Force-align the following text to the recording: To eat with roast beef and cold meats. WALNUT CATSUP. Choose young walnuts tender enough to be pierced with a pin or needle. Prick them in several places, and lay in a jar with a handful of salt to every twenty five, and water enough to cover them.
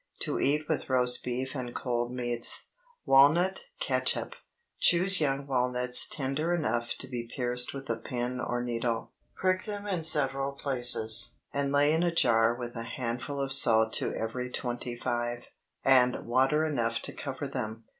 To 0.21 0.39
eat 0.39 0.67
with 0.67 0.89
roast 0.89 1.23
beef 1.23 1.53
and 1.53 1.75
cold 1.75 2.11
meats. 2.11 2.65
WALNUT 3.05 3.65
CATSUP. 3.79 4.33
Choose 4.79 5.21
young 5.21 5.45
walnuts 5.45 6.09
tender 6.09 6.55
enough 6.55 6.95
to 6.95 7.07
be 7.07 7.29
pierced 7.35 7.75
with 7.75 7.87
a 7.87 7.97
pin 7.97 8.39
or 8.39 8.63
needle. 8.63 9.11
Prick 9.35 9.65
them 9.65 9.85
in 9.85 10.03
several 10.03 10.53
places, 10.53 11.35
and 11.53 11.71
lay 11.71 11.93
in 11.93 12.01
a 12.01 12.09
jar 12.11 12.55
with 12.55 12.75
a 12.75 12.81
handful 12.81 13.39
of 13.39 13.53
salt 13.53 13.93
to 13.93 14.11
every 14.15 14.49
twenty 14.49 14.95
five, 14.95 15.43
and 15.85 16.25
water 16.25 16.65
enough 16.65 16.99
to 17.03 17.13
cover 17.13 17.45
them. 17.47 17.83